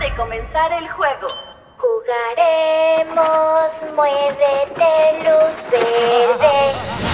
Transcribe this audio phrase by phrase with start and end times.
[0.00, 1.28] De comenzar el juego.
[1.78, 7.13] Jugaremos, muévete, luz verde.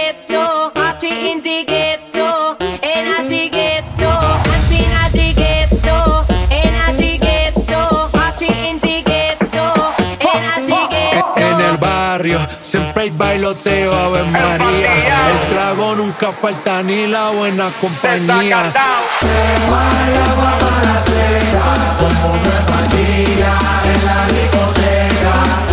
[12.61, 15.31] Siempre hay bailoteo, Ave María.
[15.31, 18.71] El trago nunca falta ni la buena compañía.
[20.29, 21.63] agua para la seca,
[21.99, 25.70] como empatía en la discoteca.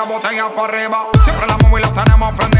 [0.00, 0.98] la botella para arriba.
[1.24, 2.59] Siempre la móvil la tenemos prendida.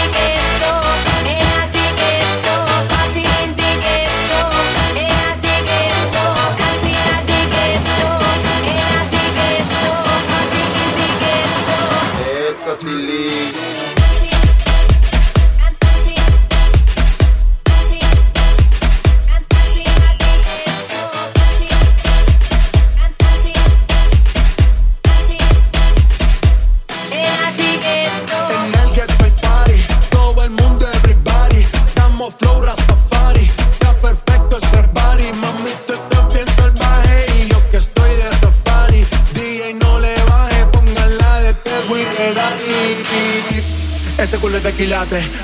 [12.71, 13.30] Satili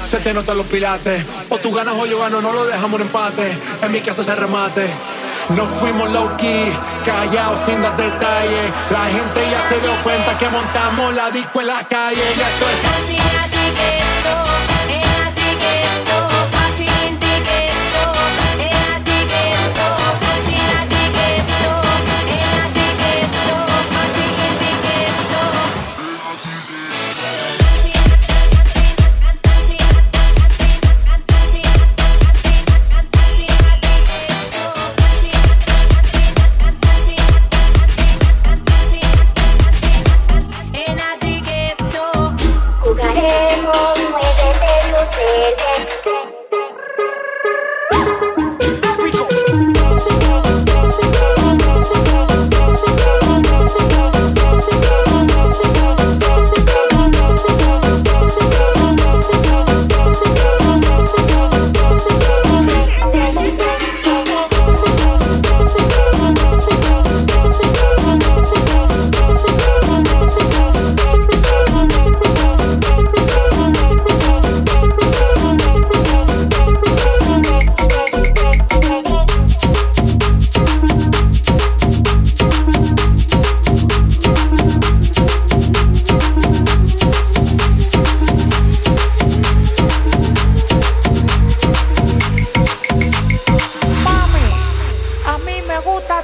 [0.09, 1.23] se te notan los pilates.
[1.49, 3.55] O tú ganas o yo gano, no lo dejamos en empate.
[3.83, 4.89] En mi casa se remate.
[5.49, 6.73] Nos fuimos low key,
[7.05, 8.71] callados sin dar detalles.
[8.89, 12.23] La gente ya se dio cuenta que montamos la disco en la calle.
[12.35, 12.65] Ya esto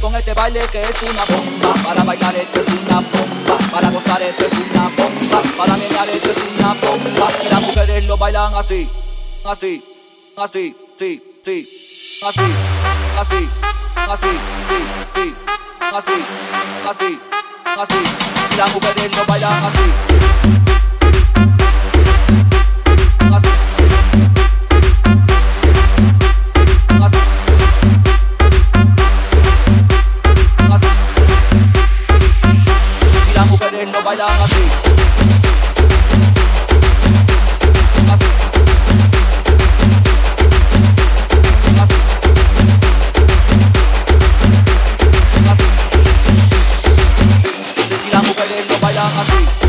[0.00, 1.74] con este baile que es una bomba.
[1.84, 3.58] Para bailar es una bomba.
[3.70, 5.42] Para gozar esto es una bomba.
[5.56, 7.28] Para menear esto es una bomba.
[7.44, 8.88] Y las mujeres lo bailan así,
[9.44, 9.82] así,
[10.36, 11.68] así, sí, sí,
[12.26, 12.42] así,
[13.18, 13.48] así,
[13.96, 14.30] así,
[14.68, 14.78] sí,
[15.14, 15.34] sí,
[15.92, 16.24] así,
[16.88, 17.18] así,
[17.76, 18.00] así.
[18.52, 20.93] Y las mujeres lo bailan así.
[48.96, 49.63] I see.